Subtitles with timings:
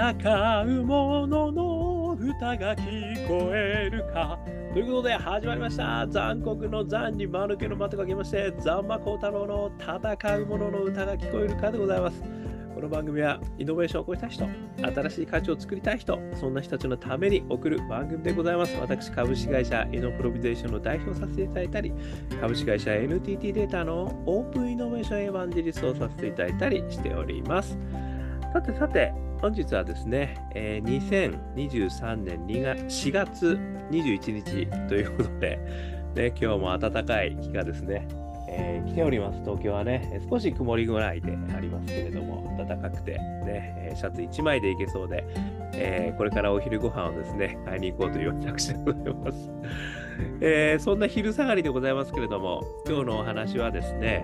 [0.00, 4.38] 戦う者のの歌が聞こえるか。
[4.72, 6.06] ということで始まりました。
[6.08, 12.22] 残酷の残に間抜けの間とかけまして、ザンマコウタロウの戦う者の歌が聞こえるかでございます。
[12.74, 18.74] この番組はイノベーションを起こした人、新しい価値を作りたい人、そんな人たちのために送る番組でございます。
[18.80, 21.92] 私、株式会社イノプロビゼーションの代表させていただいたり、
[22.40, 27.76] 株式会社 NTT データのオープンイノベーションエヴァンジリストをさせていただいたりしております。
[28.54, 33.58] さてさて、本日はですね、えー2023年2月4月
[33.90, 35.58] 21日ということで、
[36.14, 38.06] ね、今日も暖かい日がですね、
[38.50, 39.40] えー来ております。
[39.40, 45.24] 東京はね、少し曇りぐらいでありますけれども、暖かくて、ね、シャツ1枚でいけそうで、
[45.72, 49.50] えーこれからお昼ご飯をですね、買いに行こうという私でございます。
[50.42, 54.22] えーそんな昼下がりでございますけれども、今日のお話はですね、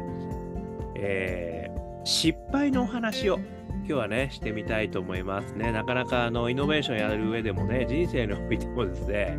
[0.95, 1.71] え
[2.06, 5.73] 失敗のお話を今日はね、してみたいと思いますね。
[5.73, 9.37] なかなかあのイノベーションやる上でもね、人生においてもですね、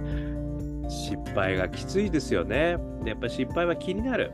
[0.90, 2.76] 失敗がきついですよね。
[3.06, 4.34] でやっぱ失敗は気になる。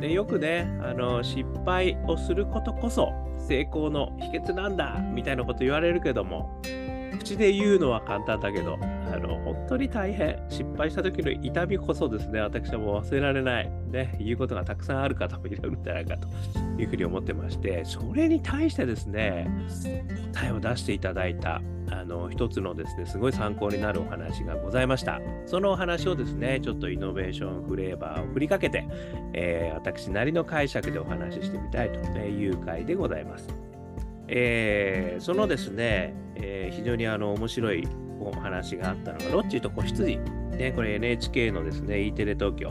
[0.00, 3.12] でよくね、あの失敗をすることこそ
[3.48, 6.62] 成功の秘訣なんだみたいなこと言われるけども、
[7.22, 10.42] 口で言うのは簡単だけど、あの本当に大変。
[10.48, 13.70] 失敗した時の痛みこそですね、私はもう忘れられない。
[13.90, 16.28] ね、言うことがたくさんある方もいるんじゃないかと
[16.80, 19.48] いうふうに思ってまして、それに対してですね、
[20.32, 25.20] 答えを出していただいた、あの一つのですね、すごい参考になるお話がございました。
[25.46, 28.86] そのお話をですね、ちょっとイノベーションフレーバーを振りかけて、
[29.34, 33.71] えー私なりの解釈でお話ししてみたいという回でございます。
[34.34, 37.86] えーそのですね、えー非常にあの面白い
[38.18, 40.18] お話があったのが、ロッチと子羊。
[40.18, 42.70] ね、これ NHK のですね、E テレ東京、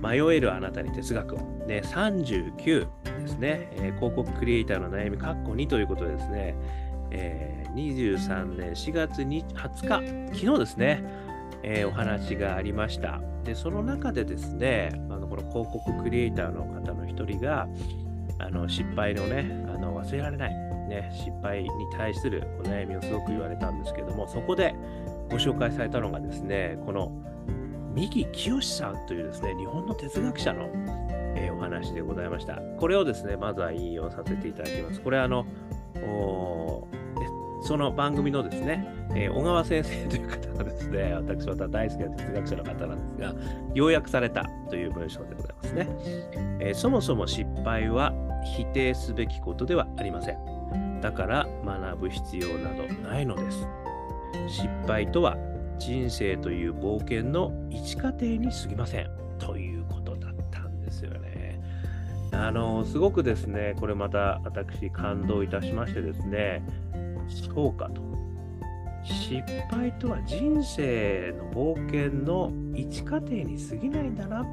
[0.00, 2.86] 迷えるあなたに哲学を、ね、39
[3.22, 6.54] ですね、えー広告クリエイターの悩み、カッコ2ということでですね、
[7.12, 11.04] えー23年4月20日、昨日ですね、
[11.62, 13.20] えーお話がありました。
[13.44, 17.68] で、その中でですね、あのこの広告クリエイターの方の一人が、
[18.38, 24.74] あの失敗のね、あの忘れられない、ね、失敗に対するお悩みをすごく言われたんですけども、そこで
[25.30, 27.12] ご紹介されたのがですね、この
[27.94, 30.68] 三木清さんというですね、日本の哲学者の、
[31.38, 32.56] えお話でございました。
[32.78, 35.00] これをですね、まずは引用させていただきます。
[35.00, 35.46] これあの、
[36.02, 36.86] お
[37.62, 43.34] その番組のですね、えー小川先生という方がですね、私また大好きな哲学者の方なんですが、
[43.74, 45.88] 要約されたという文章でございますね。
[46.60, 48.12] えーそもそも失敗は
[48.56, 50.55] 否定すべきことではありません。
[51.06, 53.64] だから学ぶ必要などないのです。
[54.48, 55.36] 失敗とは
[55.78, 59.10] 人生という冒険の一過程に過ぎません。
[59.38, 61.60] ということだったんですよね。
[62.32, 66.64] あの、すごくですね、これまた私感動いたしましてですね、
[67.54, 68.02] そうかと。
[69.04, 69.40] 失
[69.70, 74.44] 敗とは人生の冒険の一過程に過ぎないんだな。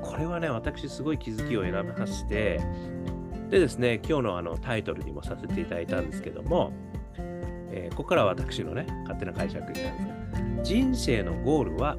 [0.00, 2.58] これはね、私すごい気づきを選びまして、
[3.54, 6.72] でですね、今日のあのタイトルにもさせていただいたんですけども、
[7.16, 11.96] えーここからは私のね、勝手な解釈になるんですが、人生のゴールは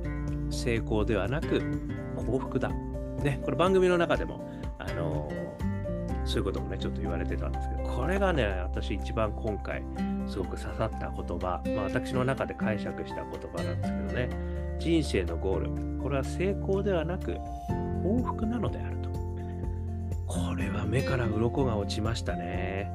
[0.50, 1.62] 成功ではなく
[2.18, 2.68] 幸福だ。
[3.24, 4.46] ね、これ番組の中でも、
[4.78, 9.82] あのーそういうこともね、ちょっと言われてたんですけど、これがね、私一番今回、
[10.28, 14.30] すごく刺さった言葉、まあ私の中で解釈した言葉なんですけどね、
[14.78, 17.38] 人生のゴール、これは成功ではなく
[18.04, 18.95] 幸福なのである。
[20.28, 22.92] これは目から鱗が落ちましたね。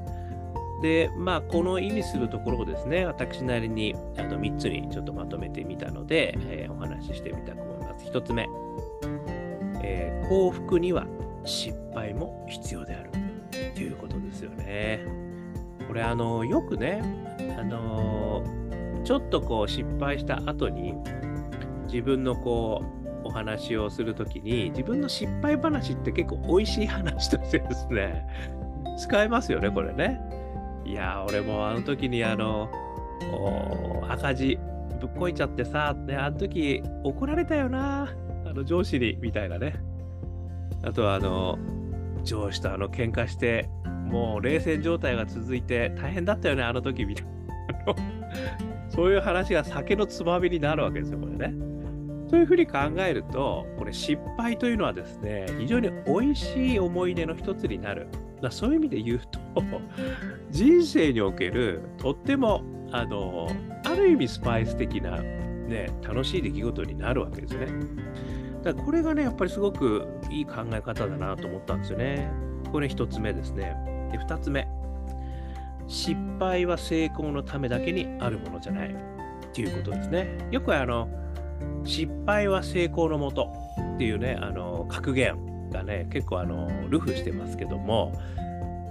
[0.82, 8.06] で、まあ、この意味するところをですね、私なりにあの3つにちょっとまとめてみたので、えーお話ししてみたく思います。
[8.06, 8.48] 1つ目、
[9.82, 11.06] えー幸福には
[11.44, 13.10] 失敗も必要である
[13.74, 15.04] ということですよね。
[15.88, 17.02] これ、あの、よくね、
[17.58, 18.42] あの
[19.04, 20.94] ちょっとこう失敗した後に
[21.86, 28.26] 自分のこうお話をするときに自分の失敗話って結構美味しい話としてですね
[28.98, 30.21] 使えますよねこれね。
[30.84, 32.71] いやー俺もあの時にあの
[33.33, 34.59] お赤字
[35.00, 38.09] ぶっこいちゃってさ、ね、あの時怒られたよな
[38.47, 39.77] あの上司にみたいなね。
[40.83, 41.59] あとはあの
[42.24, 43.68] 上司とあの喧嘩して
[44.06, 47.30] もう冷戦状態が続いて大変だったよねあの時みたいな。
[48.91, 51.70] そういう話が酒のつまみになるわけですよこれね
[52.30, 58.06] そういうふうに考えると、これ失敗というのはですね、非常に美味しい思い出の一つになる。
[58.41, 59.41] だそういう意味で言うと、
[60.50, 62.62] 人生におけるとっても、
[62.92, 63.48] あの、
[63.84, 67.66] ある意味スパイス的な、ね、楽しい出来事になるわけですね。
[68.62, 72.30] だからこれがね、やっぱりすごくいい考え方だなと思ったんですよね。
[72.71, 73.74] これ一つ目ですね。
[74.12, 74.68] で、二つ目。
[75.88, 78.94] 失敗は成功のためだけにあるものじゃないっ
[79.53, 80.38] ていうことですね。
[80.53, 81.09] よくあの、
[81.84, 83.53] 失敗は成功のもと
[83.94, 88.12] っていうね、あの、格言がね、結構あの、ルフしてますけども、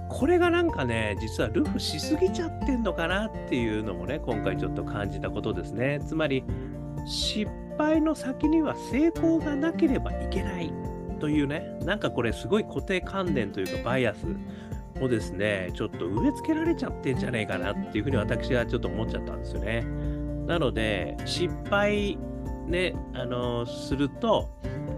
[0.08, 6.00] これがなんかね、実はルフしすぎちゃってんのかなっていうのもね、今回ちょっと感じたことですね。
[6.04, 6.44] つまり、
[7.06, 10.72] 失敗の先には成功がなければいけない
[11.20, 14.26] というね、なんかこれすごい固定観念というかバイアス
[15.00, 19.84] をですね、ちょっと植え付けられちゃってんじゃねえかなっていうふうに私はちょっと思っちゃったんですよね。
[20.46, 22.18] なので、失敗
[22.70, 24.48] ね、あのすると、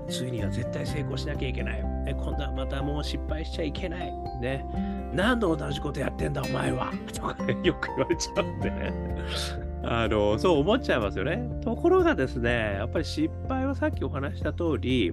[0.08, 1.82] ついには絶対成功しなきゃいけない。
[2.04, 4.12] ね、今度はまたもう失敗しちゃいけない。
[4.40, 4.64] ね、
[5.14, 8.92] 何度同じことやってんだお前はとかね、 よく言われちゃうんでね。
[9.84, 11.42] あの、そう思っちゃいますよね。
[11.62, 15.12] ところがですね、やっぱり失敗はさっきお話した通り、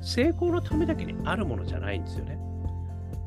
[0.00, 2.38] 成功のためだけにあるものじゃないんですよね。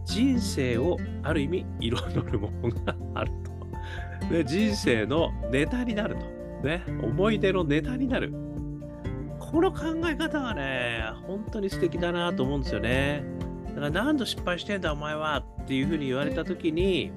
[0.06, 4.32] 人生をある意味彩るものがあると。
[4.34, 6.42] で人生のネタになると。
[6.68, 8.34] ね、思い出のネタになる。
[9.52, 13.24] この考え方はね、本当に素敵だなと思うんですよね。
[13.68, 17.12] だから何度失敗してんだお前はっていうふうに言われたときに、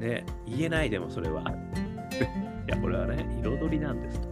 [0.00, 1.42] ね、言えないでもそれは。
[2.66, 4.28] いや、これはね、彩りなんですと。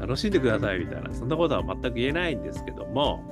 [0.00, 3.22] 楽しんでくださいみたいな、そんなことは全く言えないんですけども、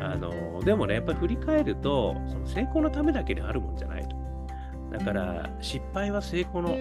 [0.00, 4.16] あのでもね、やっぱり振り返ると、その成功のためだけにあるもんじゃないと。
[4.98, 6.76] だから、失敗は成功の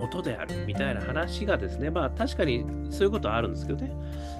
[0.00, 3.92] 元であるみたいな話がですね、まあ確かにそういうことはあるんですけどね、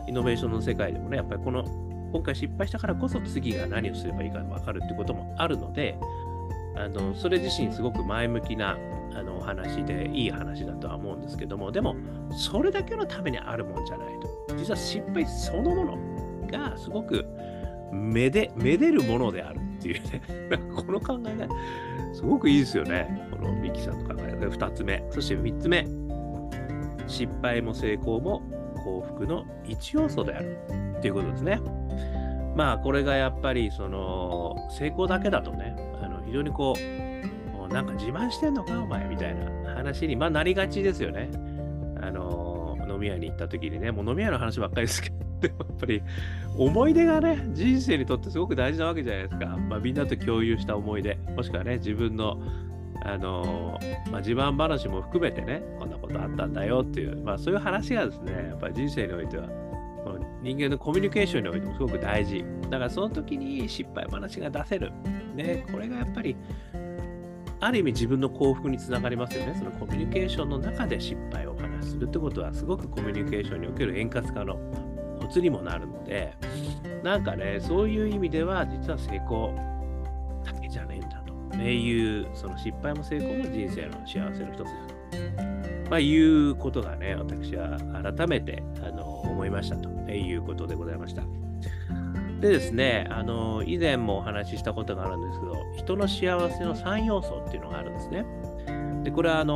[0.08, 1.64] イノベーションの世界でもね、やっぱりこの
[2.12, 5.96] 今回失敗したからこそ次が何をすればいいか分かるってこともあるので、
[6.76, 8.76] あのそれ自身すごく前向きな
[9.14, 11.94] あのお話でいい話だとは思うんですけども、でも
[12.32, 14.08] それだけのためにあるもんじゃない
[14.48, 14.56] と。
[14.56, 15.98] 実は失敗そのもの
[16.48, 17.24] がすごく
[17.92, 20.22] めで、めでるものであるっていうね、
[20.74, 21.48] この考えが
[22.12, 23.28] すごくいいですよね。
[23.30, 25.02] このミキさんの考えが2つ目。
[25.10, 25.86] そして3つ目。
[27.06, 28.42] 失敗も成功も
[28.84, 30.58] 幸福の一要素である
[30.98, 31.60] っていうことですね。
[32.56, 41.30] まあこれがやっぱりその成功だけだとね、あの非常にこう、なんか自慢してんのかお前みたいな話に、まあ、なりがちですよね。
[42.02, 46.02] あの飲み屋に行った時にね、もう飲み屋の話ばっかりですけど、でもやっぱり
[46.56, 49.46] 思い出がね、人生にとってすごく大事なわけじゃないですか。
[49.46, 52.40] まあ、みんなと共有した思い出、もしくはね、自分の
[53.02, 53.78] あの
[54.10, 59.48] まあ、自慢話も含めてね、こんなことあったんだよっていう、まあ、そういう話がですね、やっぱり人生においては
[60.42, 62.44] 人間のコミュニケーションにおいてもすごく大事。
[62.64, 64.92] だからその時に失敗話が出せる。
[65.34, 66.36] ね、これがやっぱり、
[67.60, 69.54] ある意味自分の幸福につながりますよね。
[69.58, 74.58] そのコミュニケーションの中で失敗を話するってことは、すごくコミュニケーションにおける円滑化の
[75.30, 76.34] ツにもなるので、
[77.02, 79.54] なんかね、そういう意味では、実は成功
[80.44, 81.56] だけじゃねえんだと。
[81.56, 85.90] ね、いう、その失敗も成功も人生の幸せの一つだと。
[85.90, 87.76] まあ、いうことがね、私は
[88.16, 91.22] 改めてあの思いましたということでございました。
[92.40, 98.24] でですね、あの以前もお話ししたことがあるんですけど、人の幸せの3要素っていうのがあるんですね。
[99.02, 99.54] で、これはあの、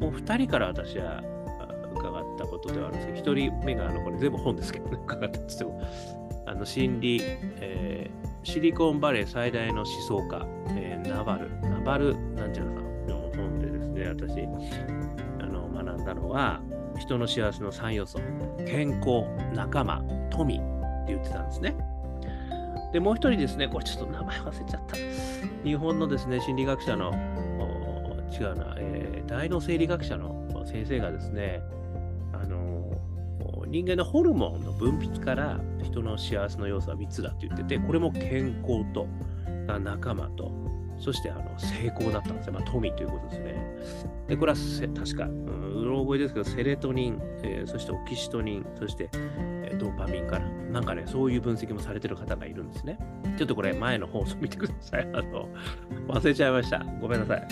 [0.00, 1.22] もう2人から私は
[2.36, 5.80] ったことではあるんですけど、1人目があの、これ全部本ですけどね、 伺ったんですけど、
[6.46, 7.20] あの心理、
[7.60, 14.42] えー、シリコンバレー最大の思想家、えー、ナバル、ナバルなんちゃらさんの本でですね、私、
[15.42, 16.60] あの学んだのは、
[16.98, 18.20] 人の幸せの3要素、
[18.66, 20.64] 健康、仲間、富って
[21.08, 21.74] 言ってたんですね。
[22.92, 24.96] で、もう一人ですね、これちょっと名前忘れちゃった。
[25.64, 27.12] 日本のですね、心理学者の、
[28.32, 31.62] 違うな、えー、大脳生理学者の先生がですね、
[33.76, 39.06] 人間のホルモンの分泌から人の幸せの要素は3つだって言ってて、これも健康と
[39.80, 40.50] 仲間と
[40.98, 42.52] そしてあの成功だったんですね。
[42.52, 43.54] まあ、富ということですね。
[44.28, 44.58] で、これは
[44.94, 52.98] 確か、うん、うろ覚えですけど、セレトニン、えー、そしてオキシトニン、そして、えー、ドーパミンから、なんかね、そういう分析もされてる方がいるんですね。
[53.36, 55.08] ちょっとこれ、前の放送見てください。
[55.12, 55.48] あの、
[56.08, 56.84] 忘れちゃいました。
[57.00, 57.46] ごめんなさい。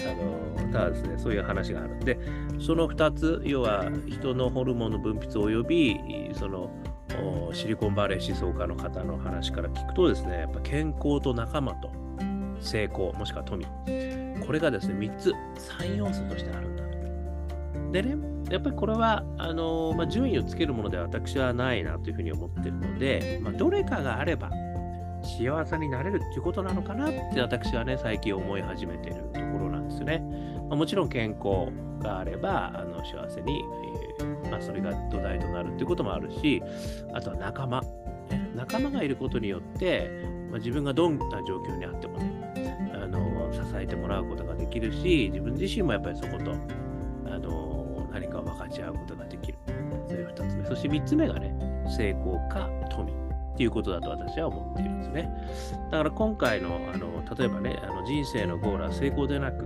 [0.58, 2.18] あの、ただですね、そういう話があるんで、
[2.58, 6.70] その2つ、要は人のホルモンの分泌及び、その、
[7.52, 11.90] シリコンバレー思想家の方の話から聞くとですね、やっぱ健康と仲間と、
[12.60, 13.64] 成功、もしくは富。
[13.64, 15.32] これがですね、3つ、
[15.78, 17.92] 3要素としてあるんだと。
[17.92, 24.50] でね、やっぱりこれは、あの、まあ、順位をつけるものでは私はないなというふうに思ってるので、まあ、どれかがあれば
[25.22, 30.20] 幸せになれるっていうことなのかなって私はね、最近思い始めてるところなんですね。
[30.68, 31.72] まあ、もちろん健康
[32.02, 33.64] があれば、あの幸せに、
[34.20, 36.62] えー、まあ、それが土台となるっていうこともあるし、
[37.12, 37.80] あとは仲間。
[38.54, 40.08] 仲間がいることによって、
[40.50, 46.52] まあ、自分がどんな状況にあってもねあの、支えてもらうことができるし、自分自身もやっぱりそこと、
[47.26, 47.83] あの
[48.44, 49.58] 分かち合うことができる。
[50.08, 50.64] それが2つ目。
[50.66, 51.54] そして3つ目がね、
[51.96, 53.14] 成功か富っ
[53.56, 55.30] ていうことだと私は思っているんですね。
[55.90, 59.64] だから今回の、あの例えばね、あの人生のゴールは成功でなく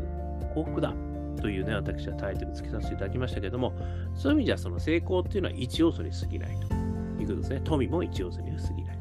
[0.55, 0.95] 幸福だ
[1.41, 3.73] というね、私はタイトルつけさせていただきましたけども、
[4.15, 6.75] そういう意味じゃその成功っていうのは一要素に過ぎないと
[7.23, 7.61] いうことですね。
[7.65, 8.99] 富も一要素に過ぎない。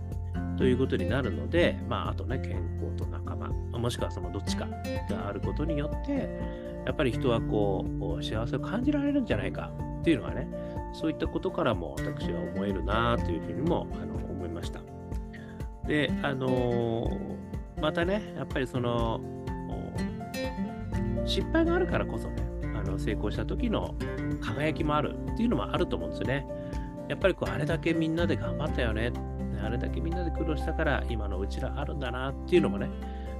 [0.57, 4.67] ということになるので、まあ、あとね、健康と仲間、もしくはそのどっちか
[5.09, 6.27] があることによって、
[6.87, 7.85] やっぱり人はこ
[8.17, 10.47] う、幸せを感じられるんじゃないかっていうのはね、
[10.93, 14.79] そういったことからも私は思えるなというふうにもあの思いました。
[15.85, 17.11] で、あの、
[17.81, 19.19] またね、やっぱりその、
[21.25, 22.35] 失敗があるからこそね、
[22.73, 23.93] あの成功した時の
[24.39, 26.47] 輝きもあるっていうのもあると思うんですよね。
[27.09, 29.13] やっぱりこうあれだけみんなで頑張ったよね
[29.63, 32.89] あれだけみんなで苦労したから今のうちらあるんだなっていうのもね、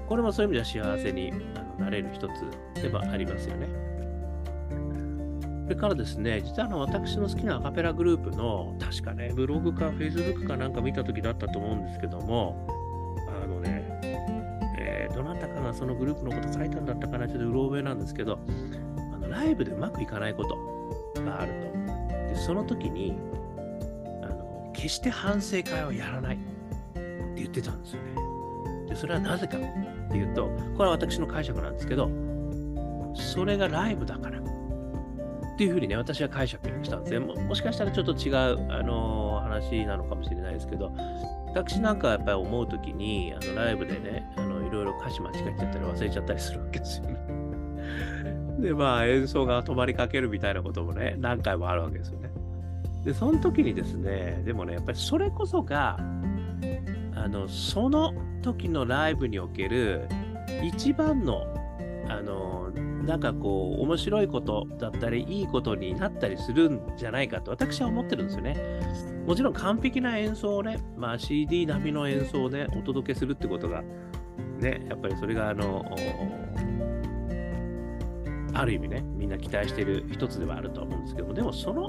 [0.08, 1.32] これもそういう意味では幸せに
[1.80, 3.68] なれる一つではありますよね。
[5.68, 12.66] それからですね、実はあの私の好きなアカペラグループの、確かね、ブログかフェイスブックかなんか見た時だったと思うんですけども、
[13.44, 14.00] あのね、
[14.80, 18.40] えー、どなたかがそのグループのこと書いたんだったかな、ちょっとうろ覚えなんですけど、
[19.14, 22.30] あのライブでうまくいかないことがあると。
[22.30, 23.18] で、その時に、
[24.72, 26.40] 決して反省会をやらないっ
[26.94, 28.27] て言ってたんですよね。
[28.98, 29.62] それはなぜかっ
[30.12, 32.10] ていうと、これは私の解釈なんですけど、
[33.16, 37.20] それがライブだからっていうふうにね、私は解釈したんですね。
[37.20, 40.92] ももしかしたらちょっと違う、あのー、話なのかもしれないですけど、
[41.48, 47.18] 私なんかやっぱり思うときに、あのライブでね、あのいろいろ歌詞間違えちゃったり忘れちゃったりするわけですよね。
[48.62, 52.30] で、まあ演奏が止まりかけるみたいなこともね、何回もあるわけですよね。
[53.04, 55.98] で、その時にですね、でもね、やっぱりそれこそが、
[57.24, 60.08] あの、その時のライブにおける
[60.64, 61.44] 一番の、
[62.08, 62.72] あの、
[63.06, 68.56] なんかこう、面白いことだったり、いいことになったりするんじゃないかと私は思ってるんですよね。
[69.26, 73.84] もちろん完璧な演奏をね、まあ CD 並みの演奏をね、お届けするってことが、
[74.60, 75.86] ね、やっぱりそれがあの、
[78.54, 81.88] ある意味ね、みんな期待してる一つではあると思うんですけども、でもその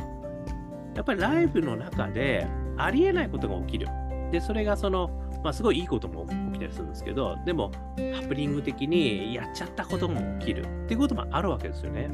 [0.94, 3.86] やっぱりライブの中でありえないことが起きる。
[4.30, 5.10] で、それがその、
[5.42, 7.70] まあ、すごいいいことも起きたりするんですけど、でも、
[8.14, 12.08] ハプニング的にやっちゃったことも起きるっていうこともあるわけですよね。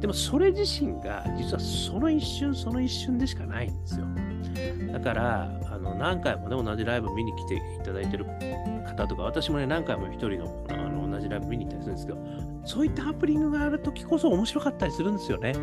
[0.00, 4.06] でも、それ自身が実はその一瞬、その一瞬でしかないんですよ。
[4.92, 8.26] だから、あの何回もね、同じライブ見に来ていただいてる
[8.86, 12.18] 方とか、私もね、何回も一人のあの同じライブ見に行ったりするんですけど、
[12.64, 15.54] そういったハプニングがあるときこそ面白かったりするんですよね。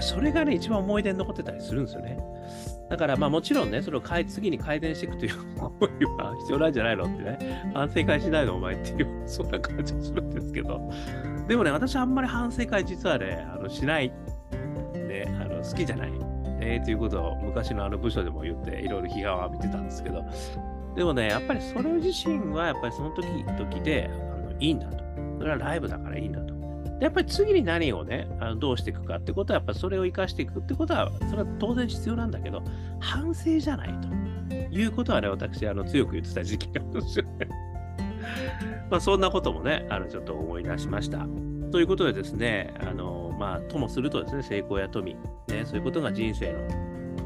[0.00, 2.18] それがね、一番思い出に残ってたりするんですよね。
[2.92, 10.90] だから、まあもちろんね、それを次に改善していくという思いは 必要なんじゃないのってね、反省会しないのお前っていう、そんな感じするんですけど、
[11.48, 14.12] でもね、私あんまり反省会実はね、あのしない、
[14.94, 16.12] ね、あの好きじゃない、
[16.60, 20.22] ね、ということを昔のあの部署でも言って、いろいろ批判を浴びてたんですけど、
[20.94, 25.02] でもね、やっぱりそれ自身はやっぱりその時々であのいいんだと。
[25.38, 26.51] それはライブだからいいんだと。
[27.02, 32.62] やっぱり次に何をね、あのどうしていくかってことは、やっぱそれを生かしていくってことは、それは当然必要なんだけど、
[33.00, 37.48] 反省じゃないということはね、私、あの強く言ってた時期があるんですよね。
[38.88, 41.26] まあそんなこともね、あのちょっと思い出しました。
[41.72, 45.18] ということでですね、あのまあ、ともするとですね、成功や富、ね、
[45.64, 46.58] そういうことが人生の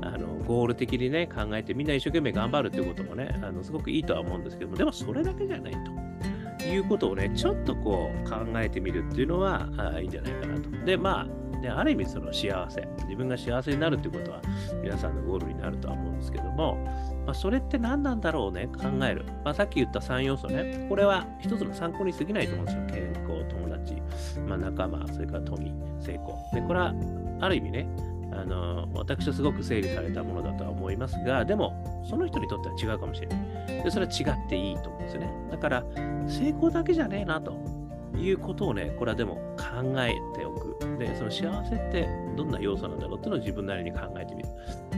[0.08, 6.05] あのゴール的にね、考えてみんな一生懸命頑張るっていうこともね、あのすごくいいとは思うんですけども、でもそれだけじゃないと。
[6.66, 10.70] いうことをね、ちょっとこう考えてみるっていうのはあいいんじゃないかなと。
[10.84, 14.40] で、まあ、ね、ある意味その幸せ、自分が幸せになるっていうことは
[14.82, 16.76] 皆さんのゴールになるとは思うんですけども、
[17.24, 19.24] まあ、それって何なんだろうね、考える。
[19.44, 22.86] まあ、さっき言った3要素ね、これは一つの参考に過ぎないと思うんですよ。
[22.86, 23.94] 健康、友達、
[24.46, 26.38] まあ、仲間、それから富、成功。
[26.52, 26.94] で、これは
[27.40, 27.88] ある意味ね、
[28.36, 33.82] あの私はすごく整理されたものだとは思いますが、でも、その人にとっては違うかもしれない。
[33.84, 35.30] で、それは違っていいと思うんですよね。
[35.50, 35.84] だから、
[36.26, 37.56] 成功だけじゃねえなと
[38.16, 40.76] いうことをね、これはでも考えておく。
[40.98, 44.48] で、その幸せってどんな要素なんだろうっていうのを自分なりに考えてみる。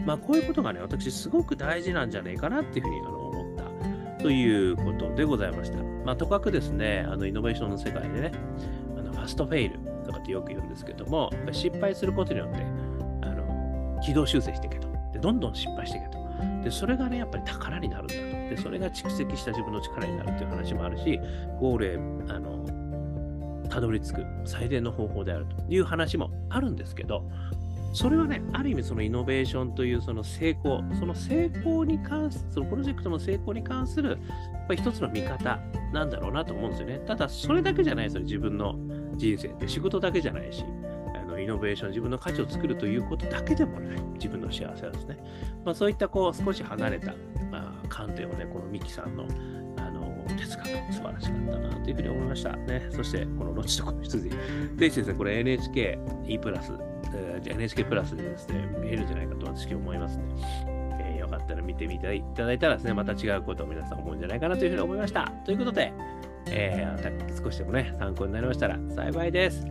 [0.07, 5.79] まあ、こういうことがね、私すごく大事なんじゃないかなっていうふうにあの思ったということでございました。
[6.05, 8.33] まあ、とかくですね、あのイノベーションの世界でね、
[8.97, 12.65] あのファストフェイルとかってよく言うんですけども、失敗することによって、
[14.01, 14.89] 軌道修正していけと。
[15.13, 16.19] で、どんどん失敗していけと。
[16.63, 18.21] で、それがね、やっぱり宝になるんだと。
[18.21, 21.21] で、それが蓄積した自分の力になるという話もあるし、
[21.61, 21.95] ゴールへ、
[22.33, 22.65] あの、
[23.69, 27.29] たどり着く最善の方法であるという話もあるんですけど、
[27.93, 34.19] それはね、ある意味そのイノベーションというその成功、その成功に関する、そのプロジェクトの成功に関する、やっ
[34.69, 35.59] ぱり一つの見方
[35.93, 37.01] なんだろうなと思うんですよね。
[37.07, 38.77] ただ、それだけじゃないですよ、自分の
[39.17, 40.65] 人生って仕事だけじゃないし、
[41.49, 45.19] ノベーション、自分の価値を作るということだけでもない、自分の幸せはですね。
[45.65, 47.15] まあ、そういったこう少し離れた、
[47.51, 49.27] まあ、観点をね、このミキさんの
[49.77, 52.89] あの哲学、素晴らしかったなというふうに思いましたね。
[52.91, 54.29] そして、このロチとこの羊。
[54.29, 54.37] ぜ
[54.77, 56.73] ひですね、これ NHK E プラス、
[57.15, 60.25] えー NHK プラスでですね、見えるんじゃないかと私は思いますね。
[61.01, 65.31] えーよかったら見てみていただいたらですね、また違うことを皆さん思うんじゃないかなというふうに思いました。
[65.45, 65.93] ということで、
[66.47, 69.67] えー、少しでもね、参考になりましたら幸いです。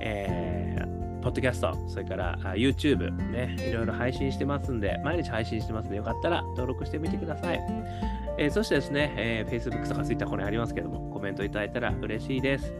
[0.00, 0.87] えー、
[1.28, 7.60] ポッドキャスト、それからあ YouTube ね、いろいろ配信してますんで、毎日配信してますんで、よかったら登録してみてください。
[8.38, 12.72] えーそしてですね、えー Facebook とか Twitter ここにありますけども、コメントいただいたら嬉しいです。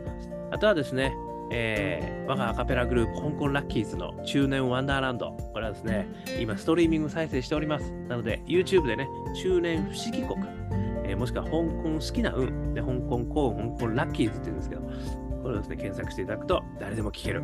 [0.51, 1.13] あとはですね、
[1.51, 5.33] えー我がアカペラグループ、香港ラッキーズの中年ワンダーランド。
[5.53, 6.09] これはですね、
[6.41, 7.93] 今ストリーミング再生しております。
[8.09, 9.07] なので、YouTube でね、
[9.43, 10.41] 中年不思議国、
[11.05, 14.83] えーもしくは香港好きな運、で香港幸運、香港ラッキーズって言うんですけど、
[15.43, 17.43] これをですね、検索していただくと誰でも聴ける。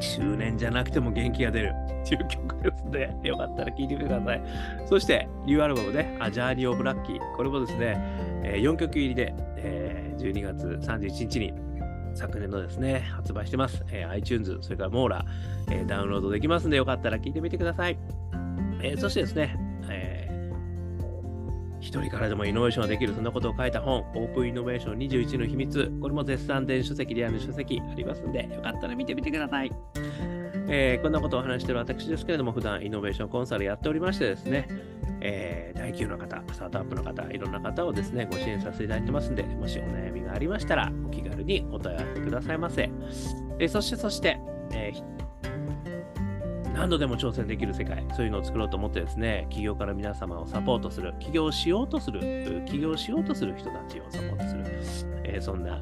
[0.00, 1.72] 中年じゃなくても元気が出る
[2.02, 4.42] っていう曲ですので、 よかったら聴いてみてください。
[4.86, 7.18] そして、ニューアルバムね、A Journey of Lucky。
[7.36, 7.96] これもですね、
[8.44, 11.52] え4曲入りで、え12月31日に
[12.14, 13.84] 昨年のですね、発売してます。
[13.90, 15.24] え iTunes、それからモーラ、
[15.70, 17.98] えダウンロードできますんで、よかったら聴いてみてください。
[18.82, 19.56] えそしてですね、
[21.82, 25.92] 一人からでもイノベーションができる、そんなことを書いた本、オープンイノベーション21の秘密。
[26.00, 29.72] これも絶賛電子書籍、リアル書籍ありますんで、よかったら見てみてください。
[30.68, 34.68] えーこんなことを話している私ですけれども、普段イノベーションコンサルやっておりましてですね、
[35.20, 42.88] えー大企業の方、スタートアップの方、いろんな方をですね、ご支援させていただいてますんで、もしお悩みがありましたら、お気軽にお問い合わせくださいませ。
[43.58, 44.38] えーそして、そして、
[44.72, 45.21] えー
[46.74, 54.64] 何度でも挑戦できる世界、そういうのを作ろうと思ってですね、企業から皆様をサポートする、起業しようとする、起業しようとする人たちをサポートする、
[55.24, 55.80] えーそんな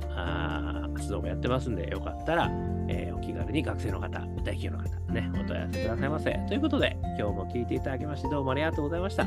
[0.95, 2.51] 活動もやってますんで、よかったら、
[2.89, 6.33] えーお気軽に学生の方、大企業の方、ね、お問い合わせくださいませ。
[6.49, 9.27] ということで、今日も聞いていただきまして、どうもありがとうございました。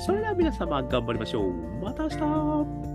[0.00, 1.52] それでは皆様、頑張りましょう。
[1.82, 2.93] また明日